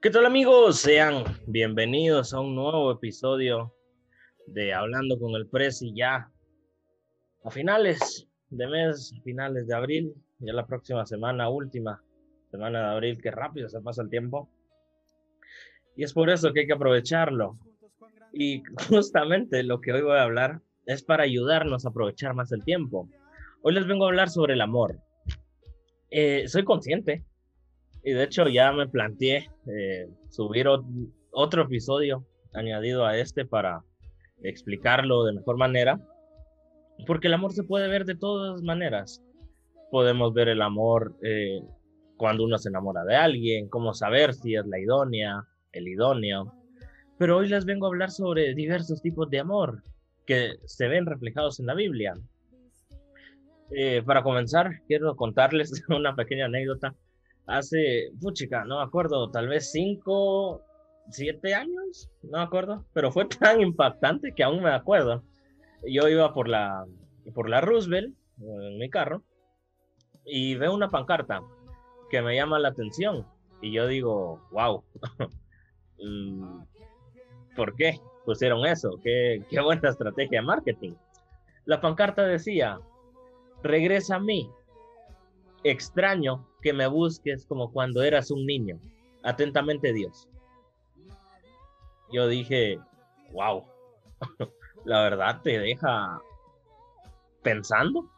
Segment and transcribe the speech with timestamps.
[0.00, 0.78] ¿Qué tal amigos?
[0.78, 3.74] Sean bienvenidos a un nuevo episodio
[4.46, 6.30] de Hablando con el Presi ya
[7.42, 12.00] a finales de mes, finales de abril, ya la próxima semana, última
[12.48, 14.48] semana de abril, que rápido se pasa el tiempo.
[15.96, 17.58] Y es por eso que hay que aprovecharlo.
[18.32, 22.62] Y justamente lo que hoy voy a hablar es para ayudarnos a aprovechar más el
[22.62, 23.08] tiempo.
[23.62, 25.00] Hoy les vengo a hablar sobre el amor.
[26.12, 27.24] Eh, soy consciente
[28.08, 30.66] y de hecho ya me planteé eh, subir
[31.30, 33.82] otro episodio añadido a este para
[34.42, 36.00] explicarlo de mejor manera,
[37.06, 39.22] porque el amor se puede ver de todas maneras.
[39.90, 41.60] Podemos ver el amor eh,
[42.16, 46.54] cuando uno se enamora de alguien, cómo saber si es la idónea, el idóneo.
[47.18, 49.82] Pero hoy les vengo a hablar sobre diversos tipos de amor
[50.24, 52.14] que se ven reflejados en la Biblia.
[53.70, 56.94] Eh, para comenzar, quiero contarles una pequeña anécdota
[57.48, 60.62] hace, puchica, no me acuerdo, tal vez cinco,
[61.10, 65.24] siete años, no me acuerdo, pero fue tan impactante que aún me acuerdo.
[65.86, 66.84] Yo iba por la,
[67.34, 69.22] por la Roosevelt en mi carro
[70.24, 71.40] y veo una pancarta
[72.10, 73.26] que me llama la atención
[73.62, 74.84] y yo digo, wow,
[76.04, 76.60] mm,
[77.56, 79.00] ¿por qué pusieron eso?
[79.02, 80.94] ¿Qué, qué buena estrategia de marketing.
[81.64, 82.78] La pancarta decía,
[83.62, 84.50] regresa a mí,
[85.64, 88.78] extraño que me busques como cuando eras un niño.
[89.22, 90.28] Atentamente Dios.
[92.12, 92.78] Yo dije,
[93.32, 93.64] wow,
[94.84, 96.20] la verdad te deja
[97.42, 98.08] pensando,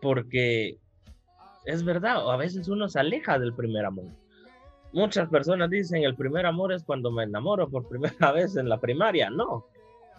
[0.00, 0.78] porque
[1.64, 4.06] es verdad, a veces uno se aleja del primer amor.
[4.92, 8.78] Muchas personas dicen el primer amor es cuando me enamoro por primera vez en la
[8.80, 9.30] primaria.
[9.30, 9.66] No.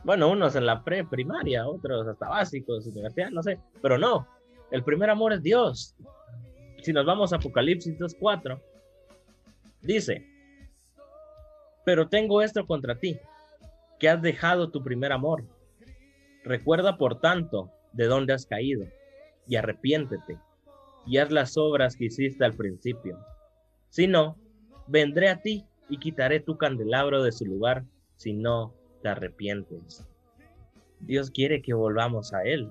[0.03, 3.59] Bueno, unos en la pre-primaria, otros hasta básicos, universidad, no sé.
[3.81, 4.27] Pero no.
[4.71, 5.95] El primer amor es Dios
[6.88, 8.61] si nos vamos a Apocalipsis 2.4,
[9.81, 10.25] dice,
[11.83, 13.19] pero tengo esto contra ti,
[13.99, 15.43] que has dejado tu primer amor.
[16.45, 18.87] Recuerda, por tanto, de dónde has caído,
[19.49, 20.39] y arrepiéntete,
[21.05, 23.20] y haz las obras que hiciste al principio.
[23.89, 24.37] Si no,
[24.87, 27.83] vendré a ti y quitaré tu candelabro de su lugar,
[28.15, 30.08] si no te arrepientes.
[31.02, 32.70] Dios quiere que volvamos a Él.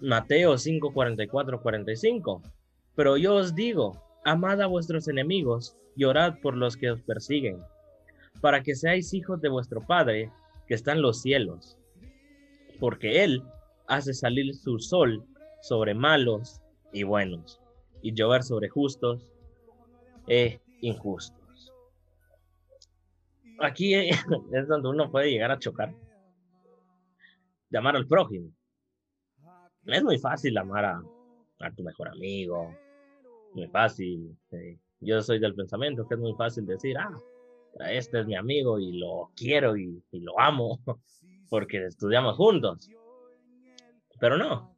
[0.00, 2.42] Mateo 5, 45.
[2.98, 7.62] Pero yo os digo, amad a vuestros enemigos y orad por los que os persiguen,
[8.40, 10.32] para que seáis hijos de vuestro Padre
[10.66, 11.78] que está en los cielos,
[12.80, 13.44] porque Él
[13.86, 15.24] hace salir su sol
[15.62, 16.60] sobre malos
[16.92, 17.60] y buenos,
[18.02, 19.32] y llover sobre justos
[20.26, 21.72] e injustos.
[23.60, 23.94] Aquí
[24.52, 25.94] es donde uno puede llegar a chocar.
[27.70, 28.50] De amar al prójimo.
[29.86, 31.02] Es muy fácil amar a,
[31.60, 32.74] a tu mejor amigo,
[33.54, 34.36] muy fácil.
[34.50, 37.16] Eh, yo soy del pensamiento que es muy fácil decir, ah,
[37.90, 40.80] este es mi amigo y lo quiero y, lo amo
[41.50, 42.88] porque estudiamos juntos.
[44.20, 44.74] Pero no.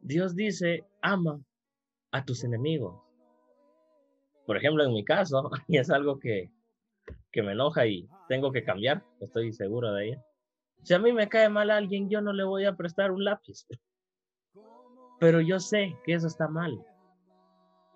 [0.00, 1.40] Dios dice, ama
[2.12, 3.02] a tus enemigos.
[4.46, 6.50] Por ejemplo, en mi caso, y es algo que,
[7.32, 10.24] que me enoja y tengo que cambiar, estoy seguro de ello.
[10.84, 13.66] Si a mí me cae mal alguien, yo no le voy a prestar un lápiz.
[15.20, 16.80] Pero yo sé que eso está mal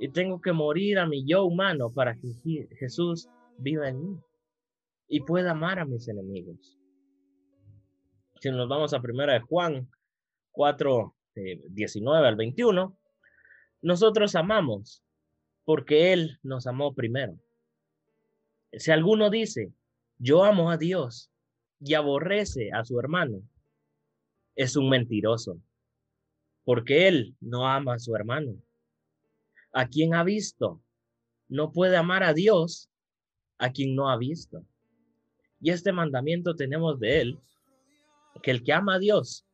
[0.03, 4.21] y tengo que morir a mi yo humano para que Jesús viva en mí
[5.07, 6.77] y pueda amar a mis enemigos.
[8.41, 9.89] Si nos vamos a primera de Juan
[10.51, 11.15] 4,
[11.69, 12.99] 19 eh, al 21,
[13.83, 15.05] nosotros amamos
[15.65, 17.39] porque Él nos amó primero.
[18.73, 19.73] Si alguno dice,
[20.19, 21.31] yo amo a Dios
[21.79, 23.41] y aborrece a su hermano,
[24.57, 25.61] es un mentiroso,
[26.65, 28.57] porque Él no ama a su hermano
[29.73, 30.81] a quien ha visto.
[31.49, 32.91] No puede amar a Dios
[33.59, 34.65] a quien no ha visto.
[35.61, 37.39] Y este mandamiento tenemos de él,
[38.43, 39.47] que el que ama a Dios,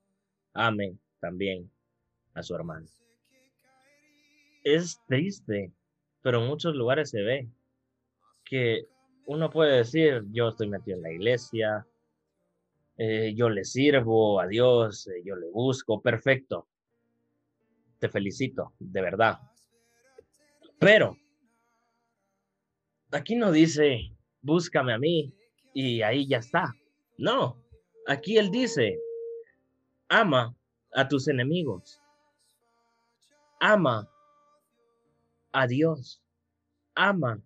[0.54, 1.70] ame también
[2.34, 2.86] a su hermano.
[4.64, 5.72] Es triste,
[6.22, 7.48] pero en muchos lugares se ve
[8.44, 8.86] que
[9.26, 11.86] uno puede decir, yo estoy metido en la iglesia,
[12.96, 16.66] eh, yo le sirvo a Dios, eh, yo le busco, perfecto.
[17.98, 19.38] Te felicito, de verdad.
[20.78, 21.16] Pero
[23.10, 25.34] aquí no dice, búscame a mí
[25.74, 26.72] y ahí ya está.
[27.16, 27.60] No,
[28.06, 28.98] aquí él dice,
[30.08, 30.54] ama
[30.94, 32.00] a tus enemigos.
[33.60, 34.08] Ama
[35.52, 36.22] a Dios.
[36.94, 37.42] Ama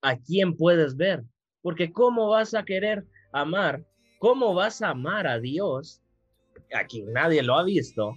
[0.00, 1.24] a quien puedes ver.
[1.62, 3.84] Porque ¿cómo vas a querer amar?
[4.18, 6.02] ¿Cómo vas a amar a Dios,
[6.72, 8.14] a quien nadie lo ha visto,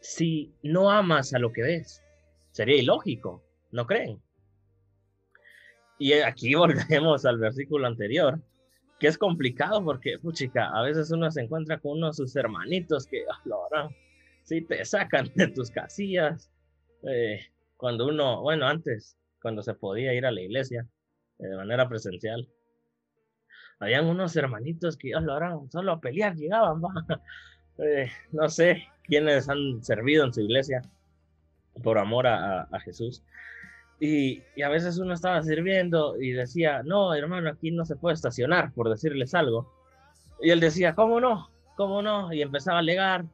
[0.00, 2.01] si no amas a lo que ves?
[2.52, 4.22] Sería ilógico, ¿no creen?
[5.98, 8.40] Y aquí volvemos al versículo anterior,
[8.98, 13.06] que es complicado porque, puchica, a veces uno se encuentra con uno de sus hermanitos
[13.06, 13.88] que, ahora
[14.44, 16.50] sí te sacan de tus casillas.
[17.08, 17.40] Eh,
[17.76, 20.86] cuando uno, bueno, antes, cuando se podía ir a la iglesia
[21.38, 22.48] eh, de manera presencial,
[23.80, 26.82] habían unos hermanitos que, ahora solo a pelear llegaban.
[27.78, 30.82] Eh, no sé quiénes han servido en su iglesia
[31.82, 33.22] por amor a, Jesús.
[34.00, 38.14] Y, y, a veces uno estaba sirviendo y decía, no, hermano, aquí no se puede
[38.14, 39.72] estacionar, por decirles algo.
[40.40, 41.50] Y él decía, ¿cómo no?
[41.76, 42.32] ¿Cómo no?
[42.32, 43.24] Y empezaba a alegar.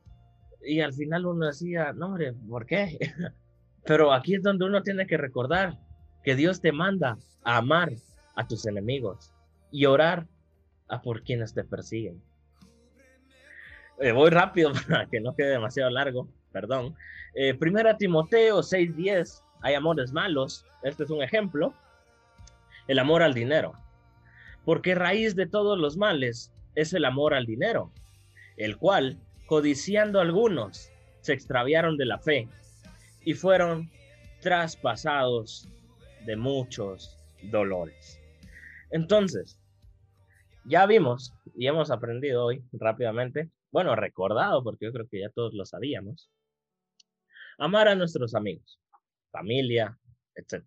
[0.62, 2.99] Y al final uno decía, no, hombre, ¿por qué?
[3.85, 5.79] Pero aquí es donde uno tiene que recordar
[6.23, 7.91] que Dios te manda a amar
[8.37, 9.32] a tus enemigos
[9.70, 10.26] y orar
[10.88, 12.23] a por quienes te persiguen.
[14.00, 16.94] Eh, voy rápido para que no quede demasiado largo, perdón.
[17.34, 20.64] Eh, primera Timoteo 6:10 hay amores malos.
[20.82, 21.74] Este es un ejemplo.
[22.86, 23.74] El amor al dinero.
[24.64, 27.90] Porque raíz de todos los males es el amor al dinero,
[28.56, 30.90] el cual, codiciando algunos,
[31.20, 32.48] se extraviaron de la fe
[33.24, 33.90] y fueron
[34.40, 35.68] traspasados
[36.24, 38.20] de muchos dolores.
[38.90, 39.58] Entonces,
[40.64, 45.55] ya vimos y hemos aprendido hoy rápidamente, bueno, recordado porque yo creo que ya todos
[45.55, 46.31] lo sabíamos,
[47.59, 48.79] amar a nuestros amigos
[49.31, 49.99] familia,
[50.35, 50.65] etc.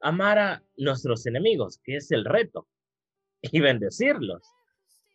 [0.00, 2.68] Amar a nuestros enemigos, que es el reto,
[3.42, 4.42] y bendecirlos.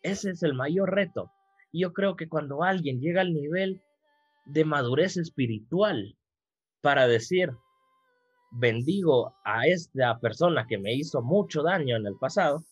[0.01, 1.31] Ese es el mayor reto.
[1.71, 3.81] Yo creo que cuando alguien llega al nivel
[4.45, 6.17] de madurez espiritual
[6.81, 7.51] para decir,
[8.51, 12.63] bendigo a esta persona que me hizo mucho daño en el pasado,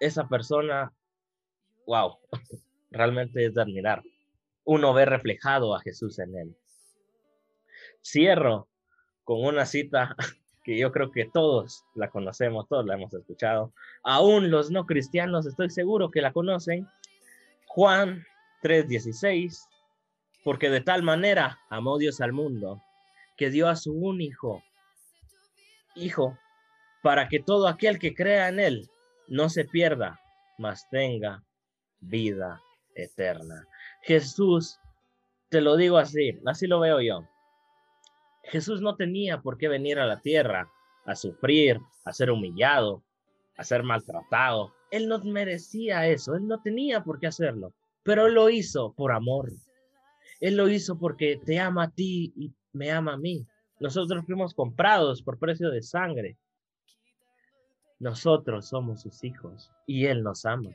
[0.00, 0.92] esa persona,
[1.86, 2.16] wow,
[2.90, 4.02] realmente es de admirar.
[4.64, 6.56] Uno ve reflejado a Jesús en él.
[8.02, 8.68] Cierro
[9.24, 10.14] con una cita
[10.64, 13.72] que yo creo que todos la conocemos, todos la hemos escuchado.
[14.02, 16.86] Aún los no cristianos estoy seguro que la conocen.
[17.66, 18.24] Juan
[18.62, 19.66] 3:16,
[20.44, 22.82] porque de tal manera amó Dios al mundo,
[23.36, 24.62] que dio a su único
[25.94, 26.38] hijo,
[27.02, 28.90] para que todo aquel que crea en él
[29.28, 30.20] no se pierda,
[30.58, 31.44] mas tenga
[32.00, 32.60] vida
[33.02, 33.66] eterna.
[34.02, 34.78] Jesús,
[35.48, 37.28] te lo digo así, así lo veo yo.
[38.44, 40.70] Jesús no tenía por qué venir a la tierra
[41.04, 43.02] a sufrir, a ser humillado,
[43.56, 44.74] a ser maltratado.
[44.90, 49.12] Él no merecía eso, él no tenía por qué hacerlo, pero él lo hizo por
[49.12, 49.50] amor.
[50.40, 53.46] Él lo hizo porque te ama a ti y me ama a mí.
[53.80, 56.36] Nosotros fuimos comprados por precio de sangre.
[57.98, 60.70] Nosotros somos sus hijos y Él nos ama.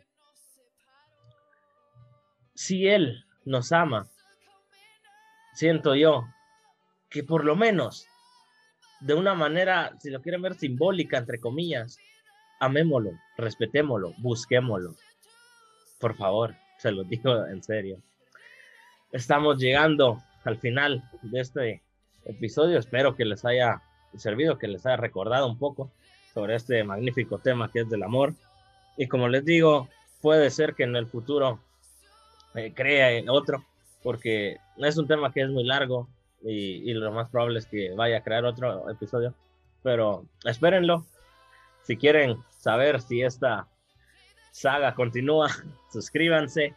[2.56, 4.08] Si Él nos ama,
[5.54, 6.28] siento yo
[7.10, 8.08] que por lo menos,
[9.00, 11.98] de una manera, si lo quieren ver simbólica, entre comillas,
[12.60, 14.96] amémoslo, respetémoslo, busquémoslo.
[16.00, 18.00] Por favor, se lo digo en serio.
[19.12, 21.82] Estamos llegando al final de este
[22.26, 22.80] episodio.
[22.80, 23.82] Espero que les haya
[24.16, 25.92] servido, que les haya recordado un poco
[26.34, 28.34] sobre este magnífico tema que es del amor.
[28.98, 29.88] Y como les digo,
[30.22, 31.60] puede ser que en el futuro
[32.76, 33.66] crea en otro,
[34.02, 36.08] porque es un tema que es muy largo,
[36.44, 39.34] y, lo más probable es que vaya a crear otro episodio.
[39.82, 41.06] Pero espérenlo.
[41.84, 43.68] Si quieren saber si esta
[44.52, 45.50] saga continúa,
[45.92, 46.76] suscríbanse,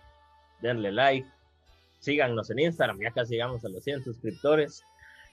[0.60, 1.28] denle like,
[2.00, 4.82] síganos en Instagram, ya casi llegamos a los 100 suscriptores.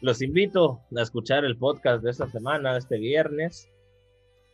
[0.01, 3.69] Los invito a escuchar el podcast de esta semana, este viernes.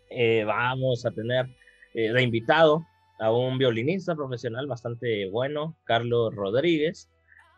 [0.10, 1.48] Eh, vamos a tener
[1.94, 2.86] eh, de invitado
[3.20, 7.10] a un violinista profesional bastante bueno, Carlos Rodríguez.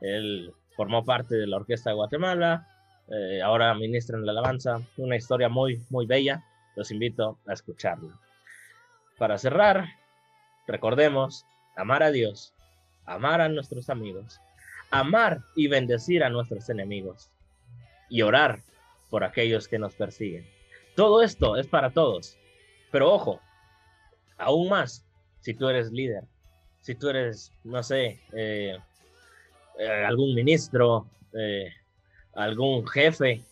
[0.01, 2.67] Él formó parte de la Orquesta de Guatemala,
[3.07, 6.43] eh, ahora ministra en la alabanza, una historia muy, muy bella,
[6.75, 8.19] los invito a escucharla.
[9.17, 9.85] Para cerrar,
[10.65, 12.53] recordemos amar a Dios,
[13.05, 14.41] amar a nuestros amigos,
[14.89, 17.29] amar y bendecir a nuestros enemigos
[18.09, 18.61] y orar
[19.09, 20.47] por aquellos que nos persiguen.
[20.95, 22.37] Todo esto es para todos,
[22.91, 23.39] pero ojo,
[24.37, 25.05] aún más
[25.41, 26.23] si tú eres líder,
[26.81, 28.77] si tú eres, no sé, eh,
[29.77, 31.71] eh, algún ministro, eh,
[32.33, 33.43] algún jefe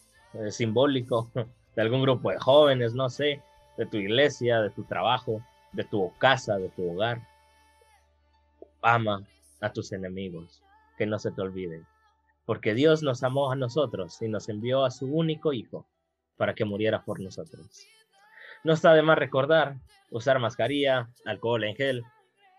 [0.49, 1.31] simbólico
[1.75, 3.41] de algún grupo de jóvenes, no sé,
[3.77, 5.43] de tu iglesia, de tu trabajo,
[5.73, 7.27] de tu casa, de tu hogar.
[8.81, 9.23] Ama
[9.61, 10.61] a tus enemigos,
[10.97, 11.85] que no se te olviden,
[12.45, 15.85] porque Dios nos amó a nosotros y nos envió a su único Hijo
[16.37, 17.67] para que muriera por nosotros.
[18.63, 19.75] No está de más recordar
[20.11, 22.03] usar mascarilla, alcohol en gel,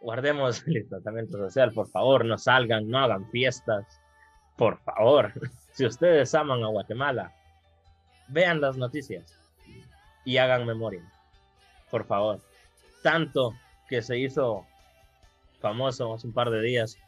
[0.00, 4.00] guardemos el tratamiento social, por favor, no salgan, no hagan fiestas,
[4.56, 5.32] por favor.
[5.72, 7.32] Si ustedes aman a Guatemala,
[8.28, 9.38] vean las noticias.
[10.24, 11.00] y hagan memoria.
[11.90, 12.40] Por favor.
[13.02, 13.54] Tanto
[13.88, 14.66] que se hizo
[15.60, 16.98] famoso hace un par de días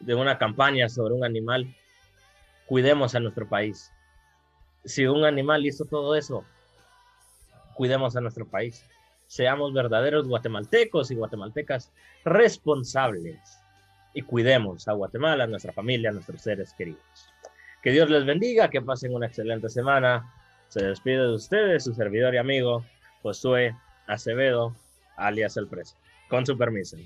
[0.00, 1.74] de una campaña sobre un animal.
[2.66, 3.92] Cuidemos a nuestro país.
[4.84, 6.44] Si un animal hizo todo eso,
[7.74, 8.84] cuidemos a nuestro país.
[9.30, 11.92] Seamos verdaderos guatemaltecos y guatemaltecas
[12.24, 13.60] responsables
[14.12, 17.00] y cuidemos a Guatemala, a nuestra familia, a nuestros seres queridos.
[17.80, 20.34] Que Dios les bendiga, que pasen una excelente semana.
[20.66, 22.84] Se despide de ustedes su servidor y amigo
[23.22, 23.76] Josué
[24.08, 24.74] Acevedo,
[25.16, 25.94] alias El Preso.
[26.28, 26.96] Con su permiso.